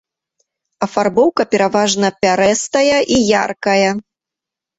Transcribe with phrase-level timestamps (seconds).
[0.85, 3.89] Афарбоўка пераважна пярэстая і яркая.